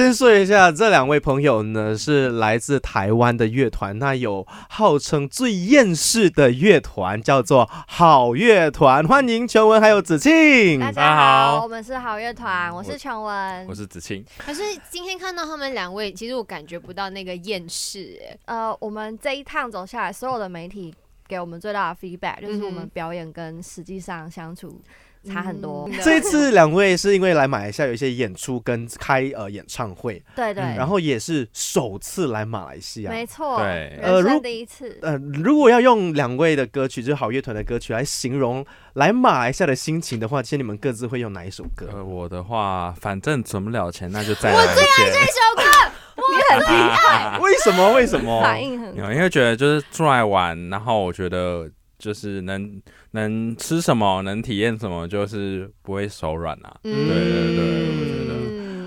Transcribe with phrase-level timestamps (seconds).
[0.00, 9.06] 先说一下，这两位朋友呢是来自台湾的乐团，那有号称最厌世的乐团，叫做好乐团。
[9.06, 10.80] 欢迎琼文还有子庆。
[10.80, 13.74] 大家家好，我们是好乐团，我是琼文我。
[13.74, 20.94] 是子庆，可是今天看到他们两位，其实我感觉不到那个厌世，哎，呃，我们这一趟走下来，所有的媒体
[21.28, 24.80] 给我们最大的 feedback 就是我们表演跟实际上相处
[25.28, 25.88] 差很多。
[25.90, 33.10] 嗯这一次两位是因为来马来西亚有一些演出跟开呃演唱会， 对对，嗯然后也是首次来马来西亚。
[33.10, 34.98] 没错，对呃如人生第一次。
[35.02, 41.88] 呃，如果要用两位的歌曲，就是好乐团的歌曲来形容来马来西亚的心情的话，其实你们各自会用哪一首歌？
[41.92, 44.76] 呃，我的话，反正存不了钱，那就再来一件。
[44.96, 47.92] 这首歌，你很 厉害，为什么？
[47.92, 48.40] 为什么？
[48.42, 51.68] 反应很有因为觉得就是出来玩，然后我觉得
[52.00, 52.82] 就是能
[53.12, 56.74] 能吃什么，能体验什么，就是不会手软啊。
[56.82, 58.30] 嗯对对对，我觉得。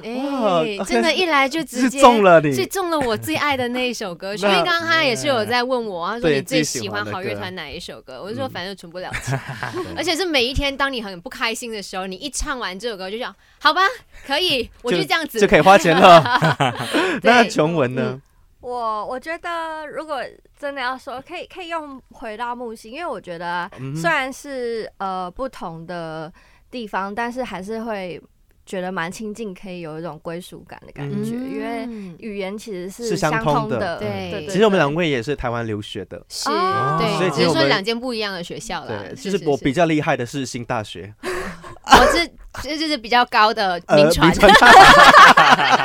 [0.06, 2.52] 嗯，哇哎，真的，一来就直是接中了你。
[2.52, 8.22] 是中了我最爱的那一首歌曲， 因为刚刚他也是有在问我，他说你最最喜喜欢好乐团哪一首歌？
[8.22, 9.40] 我就说嗯反正存不了钱，
[9.96, 13.82] 而且是每一天当你很不开心的时候，你一唱完这首歌就想，好吧，
[14.28, 16.22] 可以，我就这样子就可以花钱了。
[17.24, 18.20] 那琼文呢？
[18.64, 20.24] 我我觉得，如果
[20.58, 26.32] 真的要说，可以可以用回到木星，因为我觉得嗯虽然是呃不同的
[26.72, 28.22] 地方，但是还是会
[28.66, 34.00] 觉得蛮亲近，可以有一种归属感的感觉，因为嗯语言其实是是相相通的的。
[34.00, 42.32] 对对，其实我们对两位也是台湾留学的，是哦对，所以只是说两间不一样的学校啦对，，就是我比较厉害的是新大学，我是
[42.62, 44.52] 这就是比较高的呃名传，传。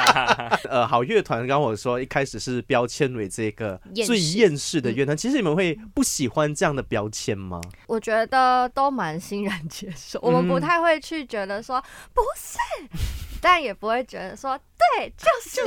[0.69, 7.61] 呃，好乐团，刚刚我说一开始是标签为这个最厌世的乐团，其实你们会不喜欢这样的标签吗？
[7.86, 12.58] 我觉得都蛮欣然接受，我们不太会去觉得说不是，
[13.41, 14.58] 但也不会觉得说
[14.96, 15.61] 对，就是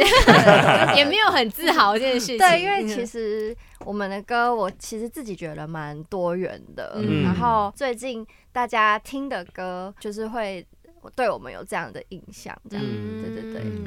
[0.95, 2.37] 也没有很自豪这件事情。
[2.37, 6.93] 对，因为其实实我们的歌，我其实自己觉得蛮多元的。
[6.95, 10.65] 嗯然后最近大家听的歌，就是会
[11.09, 12.85] 对我们有这样的印象，这样。
[12.85, 13.80] 对对对。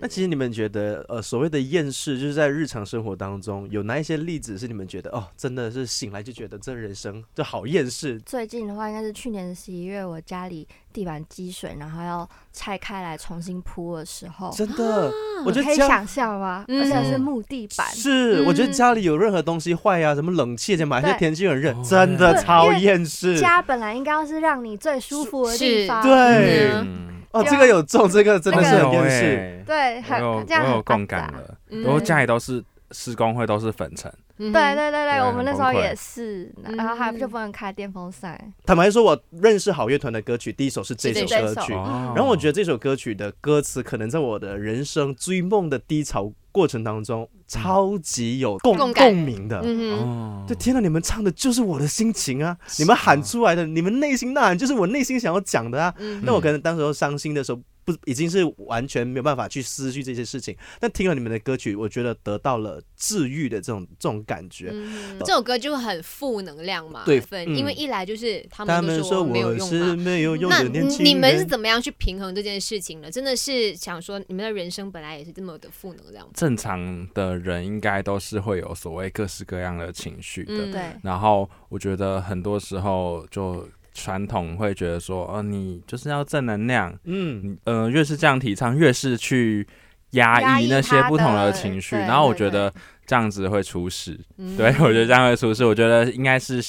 [0.00, 8.18] 那其实你们觉得，呃，所谓的厌世，就是在日常生活当中有哪一些例子是你们觉得，哦，真的是醒来就觉得这人生就好厌世？
[8.20, 15.10] 最近的话，应该是去年十一月，我家里地板积水，然后要拆开来重新铺的时候，真的，
[15.44, 16.64] 我觉可得可以想象吗？
[16.68, 17.86] 嗯而且是木地板。
[17.88, 23.38] 是，我觉得嗯家里有任何东西坏呀、什么冷气，而且天气很热，哦真的超厌世。
[23.40, 29.18] 家本来应该要是让你最舒服的地方，对嗯哦，这个有中，这个真的是那个很厌世。
[29.20, 29.62] 世。
[29.66, 31.82] 对，很我有这样很我有共感了，嗯。
[31.82, 38.52] 然后家里都是施工会都是粉尘，嗯对对对对，我们那时候也是，然后还嗯就不能开电风扇。
[38.64, 41.26] 坦白说，我认识好乐团的歌曲，第一首是这首。
[41.26, 42.12] 歌曲，哦。
[42.16, 49.60] 然后我觉得这首歌曲的歌词，可能在我的人生追梦的低潮过程当中，超级有共共共鸣的。
[49.64, 52.56] 嗯哼，哦对，天呐，你们唱的就是我的心情啊！
[52.78, 55.92] 你们喊出来的，你们内心呐喊，就是我内心想要讲的啊。
[55.98, 57.60] 嗯那我可能当时候伤心的时候，
[57.92, 64.70] 不已经是完全没有办法去思绪这些事情，但听了你们的歌曲，我觉得得到了治愈的这种这种感觉。
[64.72, 69.96] 嗯这首歌就很负能量嘛，对因为一来就是他他们说没有我是用嘛。
[69.96, 71.48] 没有用那的年轻你们是。
[71.48, 73.10] 怎么样去平衡这件事情呢？
[73.10, 76.28] 真的是想说，你们的人生本来也是这么的负能量？
[76.34, 83.66] 正常的人应该都是会有所谓各式各样的情绪的，嗯对，然后我觉得很多时候就
[83.98, 89.66] 传统会觉得说，呃，你就是要正能量，嗯，你呃越是这样提倡，越是去
[90.10, 92.72] 压压抑抑那些不同的的情绪，然后我觉得
[93.04, 94.18] 这样子会出事。
[94.36, 94.56] 嗯。
[94.56, 96.60] 对我觉得这样会出事，我觉得应该是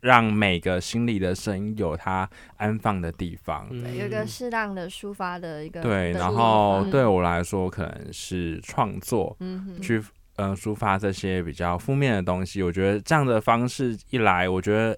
[0.00, 3.66] 让每个心里的声音有它安放的地方。
[3.70, 3.96] 嗯。
[3.96, 9.82] 有一个适当的抒发的一个对，然后对我来说，可能是创作，嗯哼。
[9.82, 10.00] 去
[10.36, 12.62] 呃抒发这些比较负面的东西。
[12.62, 14.96] 我觉得这样的方式一来，我觉得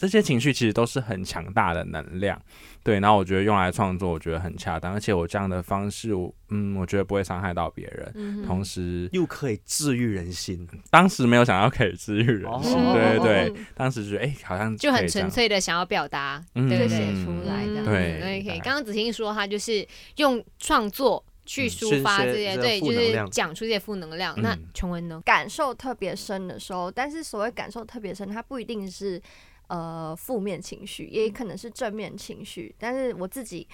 [0.00, 2.40] 这些情绪其实都是很强大的能量。
[2.82, 8.10] 对，然后我觉得用来创作，我觉得很恰当，而且我这样的方式，我嗯，我觉得不会伤害到别人。
[8.14, 10.66] 嗯同时，又可以治愈人心。
[10.90, 16.88] 当时没有想要可以治愈人心，哦对对对，嗯当时觉得哎、好像就很纯粹的想要表达，嗯对不对？
[16.88, 19.86] 写出来的嗯对刚刚子欣说他就是
[20.16, 24.34] 用创作去嗯抒发这些，这对，就是讲出这些负能量。
[24.40, 25.20] 那嗯琼文呢？
[25.22, 29.20] 感受特别深的时候，但是所谓感受特别深，它不一定是
[29.70, 32.74] 呃负面情绪，也可能是正面情绪。
[32.76, 33.66] 但是我自己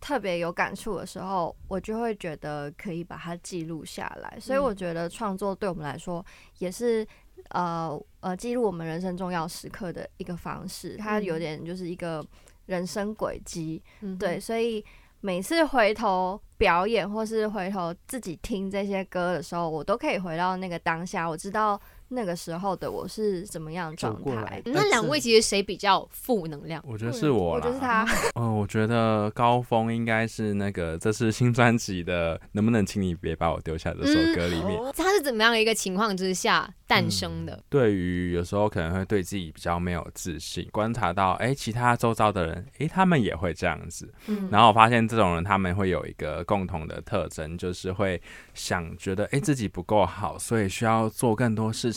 [0.00, 4.36] 特别有感触的时候，我就会觉得可以把它记录下来。
[4.40, 6.24] 所以我嗯觉得创作对我们来说
[6.58, 7.06] 也是
[7.50, 12.24] 呃呃记录我们人生重要时刻的一个方式，它有嗯点就是一个
[12.66, 13.80] 人生轨迹。
[14.00, 14.84] 嗯对，，所以
[15.20, 24.62] 每次回头表演或是回头自己听这些歌的时候，我都可以回到那个当下，我知道那个时候的我是怎么样的状走过来态。
[24.66, 26.82] 那两位其实谁比较负能量？
[26.86, 28.06] 我觉得是我啦，我就是他，
[28.38, 34.80] 嗯，我觉得高峰应该是那个这是新专辑的《能不能请你别把我丢下》这首歌里面。
[34.96, 37.62] 他是怎么样的一个情况之下诞生的？
[37.68, 48.20] 对于有时候可能会对自己比较没有自信，观察到哎、其他周遭的人，哎、他们也会这样子，嗯然后我发现这种人他们会有一个共同的特征，就是会
[48.54, 51.95] 想觉得哎、自己不够好，所以需要做更多事情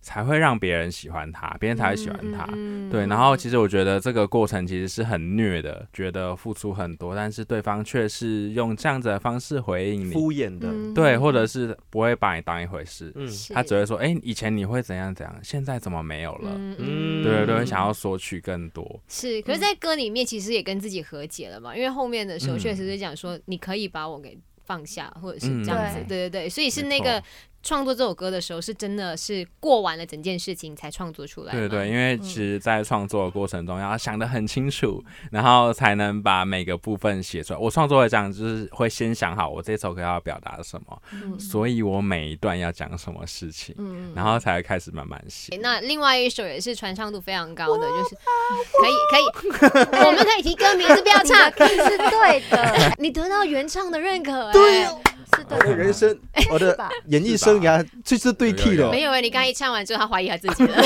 [0.00, 2.48] 才会让别人喜欢他，别人才会喜欢他。
[2.52, 10.94] 嗯对，然后其实我觉得这个过程其实是很虐的，觉得付出很多，但是对方却是用这样子的方式回应你，敷衍的，嗯。
[10.94, 13.28] 对，或者是不会把你当一回事，嗯。
[13.52, 16.52] 他只会说，哎、以前你会怎样怎样，现在怎么没有了？
[16.54, 17.22] 嗯嗯。
[17.22, 19.00] 对对对，想要索取更多。
[19.08, 22.58] 是，可是，在歌里面其实也跟自己和解了嘛，因为后面的时候嗯。
[22.58, 26.08] 确实是讲说，你可以把我给放下，或者是嗯这样子，对。
[26.08, 27.26] 对对对，所以是那个错
[27.68, 31.52] 创作这首歌的时候，是真的是过完了整件事情才创作出来。
[31.52, 37.58] 对对对，，因为其实，在创作的过程中，要想得很清楚，然后才能把每个部分写出来。
[37.58, 41.38] 我创作会这样，就是会先想好我这首歌要表达什么，嗯。
[41.38, 44.14] 所以我每一段要讲什么事情，嗯。
[44.16, 45.54] 然后才会开始慢慢写。
[45.58, 48.16] 那另外一首也是传唱度非常高的，就是
[48.80, 49.68] 可以可
[50.00, 54.86] 以，我们可以提歌名字不要唱， 是对的， 你得到原唱的认可、对
[55.50, 56.18] 我的的，人生，
[56.50, 56.78] 我的
[57.08, 58.90] 演艺生涯就是对替了有有有。
[58.90, 60.82] 没有哎、你刚刚一唱完之后，他怀疑他自己了。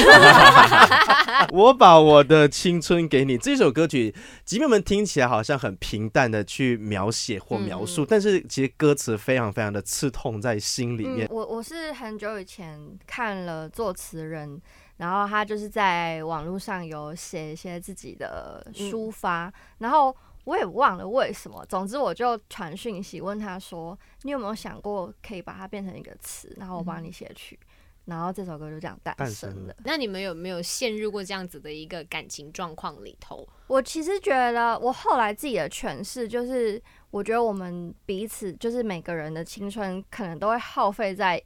[1.53, 4.15] 我把我的青春给你这首歌曲，
[4.45, 11.35] 即便我们听起来好像很平淡的去描写或描述，嗯但是其实歌词非常非常的刺痛在心里面嗯，。
[11.35, 14.61] 我我是很久以前看了作词人，
[14.99, 20.15] 然后他就是在网络上有写一些自己的抒发，然后
[20.45, 27.59] 我也忘了为什么，总之我就传讯息问他说，你有没有想过可以把它变成一个词，然后我帮你写曲，
[28.07, 29.55] 然后这首歌就这样诞诞生了。
[29.57, 29.77] 生了。
[29.85, 33.47] 那你们有没有陷入过这样子的一个感情状况里头？
[33.69, 41.41] 我其实觉得，我后来自己的诠释就是，我觉得我们彼此就是每个人的青春，可能都会耗费在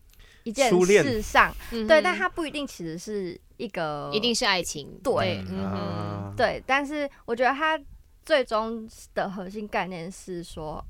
[0.44, 7.78] 一件事上，嗯对，但它不一定其实是一个一定是爱情，对嗯对，但是我觉得它
[8.26, 10.84] 最终的核心概念是说，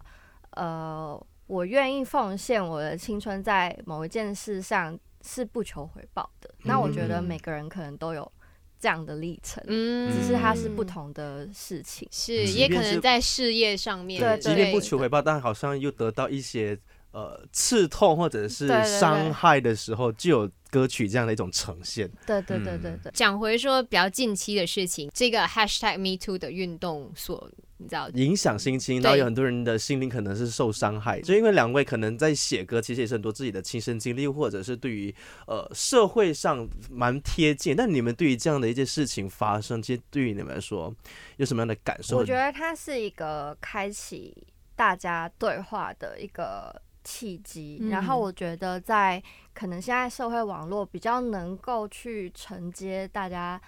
[0.52, 6.50] 呃，我愿意奉献我的青春在某一件事上是不求回报的。
[6.64, 8.32] 那我觉得嗯每个人可能都有
[8.80, 12.08] 这样的历程，嗯只是它是不同的事情。
[12.10, 16.78] 是也可能在事业上面，对即便不求回报，但好像又得到一些
[17.16, 22.06] 呃刺痛或者是伤害的时候，就有歌曲这样的一种呈现。
[22.26, 23.12] 对对对对嗯对。
[23.14, 35.14] 讲回说比较近期的事情，这个 hashtag Me Too 的运动所，你知道，影响心情，然后有很多人的心灵可能是受伤害，就因为两位可能在写歌，其实也是很多自己的亲身经历，或者是对于
[35.46, 37.74] 呃社会上蛮贴近。
[37.74, 40.94] 但你们对于这样的一件事情发生，其实对于你们来说
[41.38, 42.18] 有什么样的感受？
[42.18, 47.78] 我觉得它是一个开启大家对话的一个契机。
[47.80, 49.22] 嗯然后我觉得在
[49.54, 53.58] 可能现在社会网络比较能够去承接大家，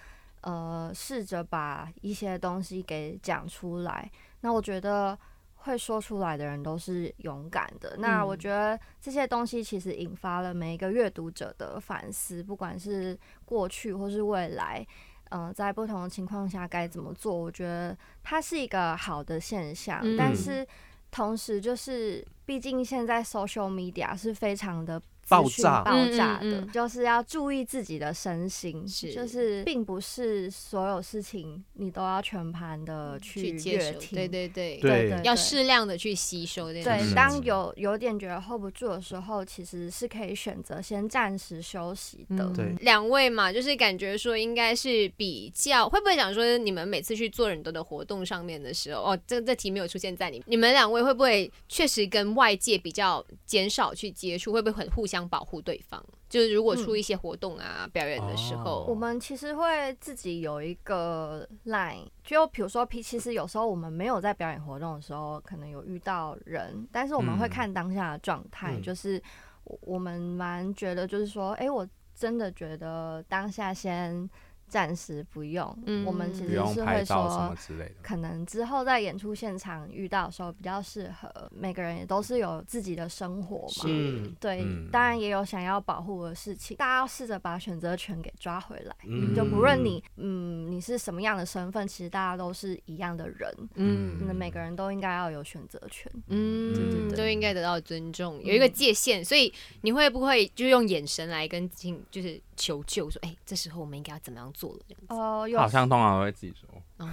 [0.42, 4.10] 呃，试着把一些东西给讲出来。
[4.40, 5.16] 那我觉得。
[5.62, 7.96] 会说出来的人都是勇敢的。
[7.98, 14.86] 那我嗯觉得这些东西其实引发了每一个阅读者的反思，不管是过去或是未来，
[15.30, 20.00] 嗯、在不同的情况下该怎么做，我觉得它是一个好的现象。
[20.00, 20.66] 嗯但是
[21.10, 26.48] 同时，就是毕竟现在 social media 是非常的爆炸爆炸的，嗯。
[26.48, 29.12] 嗯嗯就是要注意自己的身心，是。
[29.12, 36.84] 就是并不是所有事情你都要全盘的去去接受，对对对，对对要适量的去吸收对。
[37.14, 42.44] 当有有点觉得 hold 不住的时候，其实是可以选择先暂时休息的。
[42.44, 42.74] 嗯对。
[42.80, 56.04] 两位嘛，就是感觉说应该是比较，会不会讲说你们每次去做很多的活动上面的时候，哦，这这题没有出现在你你们两位会不会确实跟外界比较减少去接触，会不会很互相保护对方？
[56.28, 67.48] 就是如果出一些活动啊、表演的时候，我们其实会自己有一个 line，就比如说，其其实有时候我们没有在表演活动的时候，可能有遇到人，但是我们会嗯。
[67.48, 68.82] 看当下的状态，嗯。
[68.82, 69.22] 就是
[69.64, 74.28] 我我们蛮觉得，就是说，哎、我真的觉得当下先
[74.68, 77.94] 暂时不用，嗯我们其实是会说么之类的。
[78.02, 81.28] 可能之后在演出现场遇到的时候比较适合。
[81.50, 88.94] 每个人也都是有自己的生活嘛，嗯对，嗯当然也有想要保护的事情，大家要试着把选择权给抓回来。
[89.04, 96.10] 嗯就不论你，嗯，你是什么样的身份，其实大家都是一样的人，嗯那每个人都应该要有选择权。
[96.28, 104.80] 嗯，对对对都应该得到尊重，有一个界限，所以你会不会就用眼神来跟进，就是求救，说，哎、这时候我们应该要怎么样做了？
[104.88, 105.06] 这样子。
[105.14, 105.58] 哦，有。
[105.58, 106.68] 好像通常都会自己说，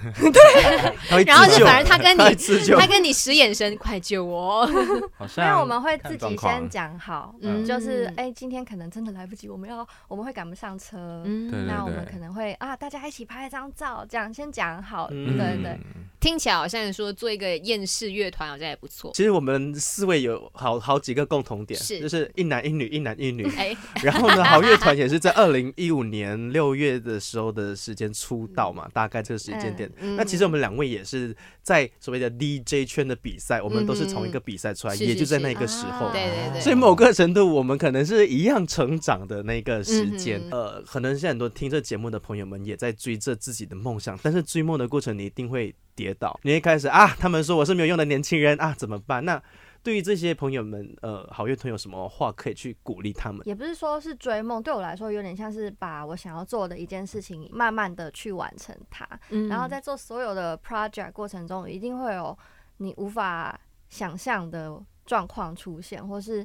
[1.09, 2.35] 他会然后就反而他跟你，
[2.75, 4.65] 他跟你使眼神，快救我！
[4.65, 7.63] 好没像有，我们会自己先讲好，嗯。
[7.63, 15.37] 就是哎、今天可能真的来不及，我们要我们会赶不上车，嗯那我们可能会啊，大家一起拍一张照，这样先讲好，嗯。
[15.37, 15.71] 对对。
[15.95, 19.11] 嗯听起来好像说做一个厌世乐团好像也不错。
[19.13, 23.45] 其实我们四位有好好几个共同点，是就是一男一女，一男一女。
[23.55, 29.87] 哎， 然后呢，好乐团也是在二零一五年六月的时候的时间出道嘛，大概这个时间点。
[29.99, 36.07] 嗯那其实我们两位也是在所谓的 DJ 圈的比赛，我们都是从一个比赛出来，也就在那个时候。
[36.07, 40.41] 啊对对对，所以某个程度，我们可能是一样成长的那个时间。
[40.45, 46.39] 嗯呃，可能现在很多听这节目的朋友们也在追着自己的梦想，但是追梦的过程，你一定会跌倒。
[46.43, 49.23] 你一开始啊，他们说我是没有用的年轻人啊，怎么办？
[49.23, 49.41] 那
[49.81, 53.41] 对于这些朋友们，呃，好乐团有什么话可以去鼓励他们？
[53.47, 59.07] 也不是说是追梦，对我来说有点像是把我想要做的一件事情，慢慢的去完成它。
[59.29, 62.35] 嗯然后在做所有的 project 过程中，一定会有
[62.77, 63.59] 你无法
[63.89, 66.43] 想象的状况出现，或是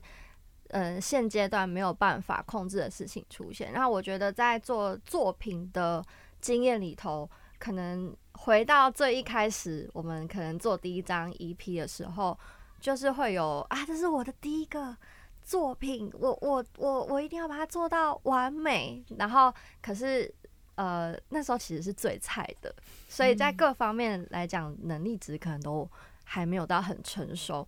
[0.69, 3.73] 嗯现阶段没有办法控制的事情出现。
[3.73, 6.04] 然后我觉得在做作品的
[6.42, 7.28] 经验里头，
[7.61, 12.37] 可能回到最一开始，我们可能做第一张 EP 的时候，
[12.81, 14.97] 就是会有啊，这是我的第一个。
[15.43, 19.02] 作品，我我我我一定要把它做到完美。
[19.17, 19.52] 然后，
[19.83, 20.33] 可是
[20.76, 22.73] 呃，那时候其实是最菜的，
[23.09, 25.90] 所以在各方面来讲，能力值可能都
[26.25, 27.67] 还没有到很成熟。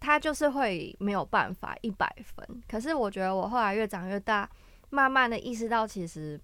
[0.00, 2.62] 他就是会没有办法一百分。
[2.66, 4.50] 可是我觉得我后来越长越大，
[4.90, 6.40] 慢慢的意识到，其实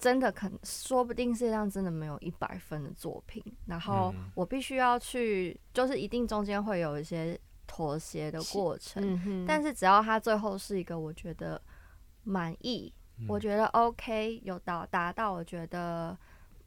[0.00, 3.42] 真的可能说不定世界上真的没有一百分的作品。
[3.66, 9.02] 然后嗯我必须要去，就是一定中间会有一些妥协的过程。
[9.26, 11.60] 嗯但是只要它最后是一个我觉得
[12.24, 12.92] 满意，
[13.28, 16.16] 我觉得 OK，有到达到，我觉得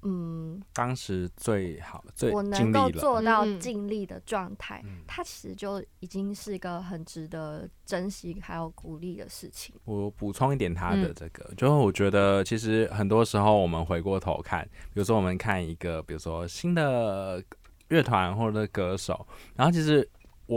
[0.03, 5.01] 嗯，当时最好最我能够做到尽力的状态，嗯。
[5.07, 9.75] 它其实就已经是一个很值得珍惜还有鼓励的事情。
[9.85, 11.13] 我补充一点他的嗯。
[11.15, 17.43] 这个，就是我觉得其实很多时候我们回过头看，比如说我们看一个，比如说新的
[17.89, 20.07] 乐团或者歌手，然后其实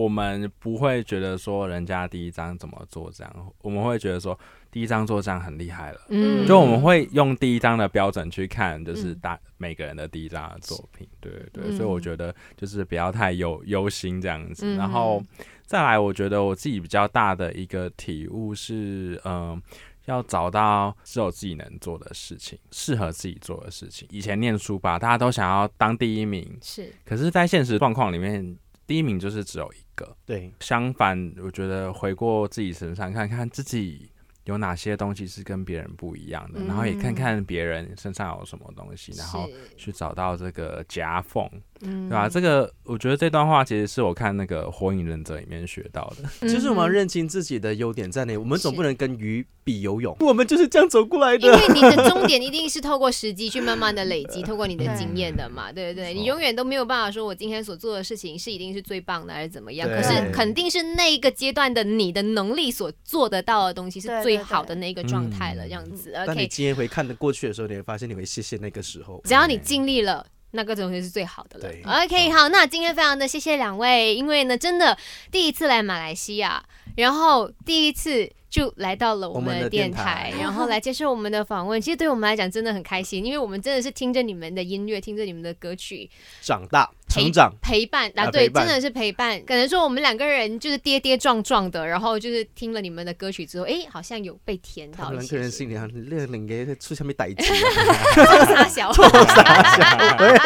[0.03, 4.39] 我们不会觉得说人家第一张怎么做这样，我们会觉得说
[4.71, 6.01] 第一张做这样很厉害了。
[6.09, 6.47] 嗯。
[6.47, 9.19] 就我们会用第一张的标准去看，就是嗯。
[9.21, 11.77] 大每个人的第一张的作品，对对对，嗯。
[11.77, 14.67] 所以我觉得就是不要太忧忧心这样子。
[14.67, 14.77] 嗯。
[14.77, 15.23] 然后
[15.65, 19.61] 再来，我觉得我自己比较大的一个体悟是，嗯、
[20.05, 24.07] 要找到只有自己能做的事情，适合自己做的事情。
[24.13, 26.93] 以前念书吧，大家都想要当第一名，是。
[27.05, 30.17] 可是，在现实状况里面，第一名就是只有一个。
[30.25, 34.11] 对，相反，我觉得回过自己身上看看自己
[34.47, 36.67] 有哪些东西是跟别人不一样的，嗯。
[36.67, 41.49] 然后也看看别人身上有什么东西，然后去找到这个夹缝，
[41.83, 42.09] 嗯。
[42.09, 46.49] 对吧、这个我觉得这段话其实是我看那个《火影忍者》里面学到的。
[46.49, 51.47] 就是我们要嗯认清自己的优点在哪，我们总不能跟鱼比游泳，我们就是这样走过来的。
[51.47, 51.53] 因。
[51.53, 55.93] 为你的终点一定是透过时机去慢慢的累积，透过你的经验的嘛，对。
[55.93, 56.15] 不对？
[56.15, 59.89] 你永远都没有办法说我今天所做的事情是一定是最棒的，还是怎么样？
[59.89, 66.13] 可是肯定是那一个阶段的你的能力所做得到的东西是对对最好的那个状态了，嗯这样子。
[66.13, 69.21] 当你 OK，今天回看的过去的时候，你会发现你会谢谢那个时候。
[69.25, 70.27] 只要你尽力了。
[70.53, 72.05] 那个东西是最好的了。
[72.05, 74.97] OK，好，那今天非常的谢谢两位，因为呢，真的
[75.31, 76.65] 第一次来马来西亚，
[76.97, 81.81] 然后第一次就来到了我我们们的的电电台， 然后来接受我们的访问。
[81.81, 86.09] 其实对我们来讲真的很开心，因为我们真的是听着你们的音乐，听着你们的歌曲，
[86.41, 89.41] 长大成长，陪伴啊，对，真的是陪伴。
[89.45, 95.37] 可能说我们两个人就是跌跌撞撞的，然后就是听了你们的歌曲之后，哎，好像有被甜到一些些。
[95.37, 97.45] 个人心里啊，你那两个出下面逮鸡，
[98.47, 100.39] 傻小，对，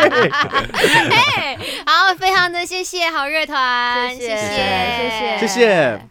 [1.11, 4.21] 嘿好，非常的谢谢好乐团，谢。
[4.21, 4.37] 谢谢。
[5.41, 5.47] 谢谢。
[5.47, 6.09] 谢谢。